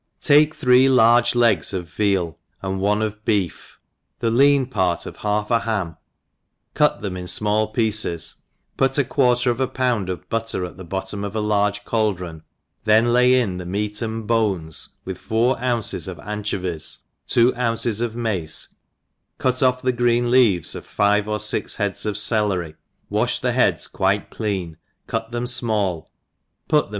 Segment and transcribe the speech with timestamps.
[0.21, 3.77] TAKE three large legs of veal, and one of beef,
[4.17, 5.95] the lean part of half a ham,
[6.73, 8.37] cut them in fmall pieces,
[8.77, 11.85] put a quarter of a pound of but* ter at the bottom of a large
[11.85, 12.41] cauldron,
[12.83, 18.15] then lay in the meat and bones, with four ounces tjf anccovics, two ounces of
[18.15, 18.69] mace,
[19.39, 22.73] ciit off the green leaves of five or fix heads of celery,
[23.11, 26.07] wafli the heads quite clean, cut them fmall,
[26.67, 26.89] put them